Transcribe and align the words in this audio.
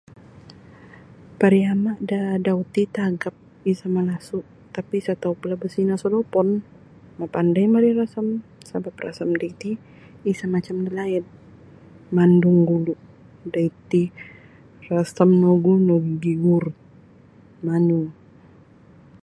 Pariama' 1.39 1.95
da 2.09 2.19
adau 2.35 2.59
ti 2.73 2.81
tagap 2.97 3.35
isa' 3.71 3.91
malasu' 3.95 4.49
tapi' 4.73 4.97
isa 5.01 5.13
tau' 5.21 5.37
pula 5.39 5.55
bosino' 5.61 6.01
sodopon 6.01 6.47
mapandai 7.19 7.65
mari 7.73 7.89
rasam 7.99 8.27
sabap 8.69 8.95
rasam 9.05 9.29
daiti 9.39 9.71
isa' 10.31 10.53
macam 10.53 10.77
dalaid 10.85 11.25
mandung 12.15 12.59
gulu' 12.69 13.03
daiti 13.53 14.03
rasam 14.89 15.29
nogu 15.43 15.71
gimurut 16.21 16.77
manu. 17.65 18.01